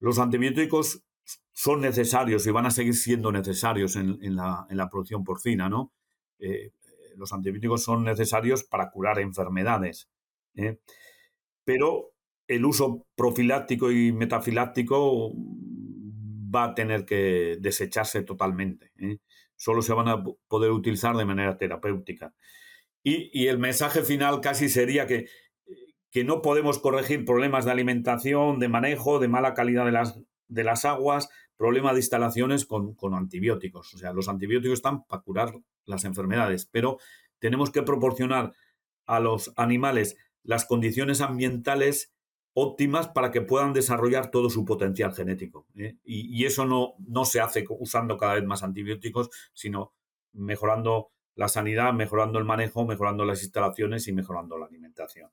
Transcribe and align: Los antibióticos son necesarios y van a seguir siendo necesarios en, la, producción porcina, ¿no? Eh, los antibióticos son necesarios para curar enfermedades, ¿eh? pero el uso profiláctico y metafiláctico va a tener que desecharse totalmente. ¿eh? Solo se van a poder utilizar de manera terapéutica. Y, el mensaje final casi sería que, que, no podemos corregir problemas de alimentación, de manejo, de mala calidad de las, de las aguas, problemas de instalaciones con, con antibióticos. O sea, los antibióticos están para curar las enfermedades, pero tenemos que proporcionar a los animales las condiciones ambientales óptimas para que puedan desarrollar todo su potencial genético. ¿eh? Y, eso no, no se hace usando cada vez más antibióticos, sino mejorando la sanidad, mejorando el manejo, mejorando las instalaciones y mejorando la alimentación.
Los 0.00 0.18
antibióticos 0.18 1.04
son 1.52 1.80
necesarios 1.80 2.46
y 2.46 2.50
van 2.50 2.66
a 2.66 2.70
seguir 2.70 2.94
siendo 2.94 3.32
necesarios 3.32 3.96
en, 3.96 4.36
la, 4.36 4.88
producción 4.90 5.24
porcina, 5.24 5.68
¿no? 5.68 5.92
Eh, 6.38 6.72
los 7.16 7.32
antibióticos 7.32 7.82
son 7.82 8.04
necesarios 8.04 8.64
para 8.64 8.90
curar 8.90 9.18
enfermedades, 9.18 10.08
¿eh? 10.54 10.78
pero 11.64 12.12
el 12.46 12.64
uso 12.64 13.06
profiláctico 13.14 13.90
y 13.90 14.12
metafiláctico 14.12 15.32
va 15.34 16.64
a 16.64 16.74
tener 16.74 17.04
que 17.04 17.58
desecharse 17.60 18.22
totalmente. 18.22 18.92
¿eh? 18.98 19.18
Solo 19.56 19.82
se 19.82 19.92
van 19.92 20.08
a 20.08 20.24
poder 20.48 20.70
utilizar 20.70 21.16
de 21.16 21.24
manera 21.24 21.58
terapéutica. 21.58 22.32
Y, 23.02 23.46
el 23.46 23.58
mensaje 23.58 24.02
final 24.02 24.40
casi 24.40 24.68
sería 24.68 25.06
que, 25.06 25.28
que, 26.10 26.24
no 26.24 26.42
podemos 26.42 26.78
corregir 26.78 27.24
problemas 27.24 27.64
de 27.64 27.70
alimentación, 27.70 28.58
de 28.58 28.68
manejo, 28.68 29.18
de 29.18 29.28
mala 29.28 29.54
calidad 29.54 29.84
de 29.84 29.92
las, 29.92 30.18
de 30.48 30.64
las 30.64 30.84
aguas, 30.84 31.28
problemas 31.56 31.94
de 31.94 32.00
instalaciones 32.00 32.66
con, 32.66 32.94
con 32.94 33.14
antibióticos. 33.14 33.94
O 33.94 33.98
sea, 33.98 34.12
los 34.12 34.28
antibióticos 34.28 34.78
están 34.78 35.04
para 35.04 35.22
curar 35.22 35.52
las 35.84 36.04
enfermedades, 36.04 36.66
pero 36.66 36.98
tenemos 37.38 37.70
que 37.70 37.82
proporcionar 37.82 38.52
a 39.06 39.20
los 39.20 39.52
animales 39.56 40.16
las 40.42 40.64
condiciones 40.64 41.20
ambientales 41.20 42.12
óptimas 42.54 43.08
para 43.08 43.30
que 43.30 43.40
puedan 43.40 43.72
desarrollar 43.72 44.30
todo 44.30 44.50
su 44.50 44.64
potencial 44.64 45.14
genético. 45.14 45.66
¿eh? 45.76 45.96
Y, 46.04 46.44
eso 46.44 46.66
no, 46.66 46.94
no 46.98 47.24
se 47.24 47.40
hace 47.40 47.64
usando 47.68 48.16
cada 48.16 48.34
vez 48.34 48.44
más 48.44 48.62
antibióticos, 48.62 49.30
sino 49.52 49.92
mejorando 50.32 51.10
la 51.34 51.48
sanidad, 51.48 51.92
mejorando 51.92 52.38
el 52.38 52.44
manejo, 52.44 52.84
mejorando 52.84 53.24
las 53.24 53.42
instalaciones 53.42 54.08
y 54.08 54.12
mejorando 54.12 54.58
la 54.58 54.66
alimentación. 54.66 55.30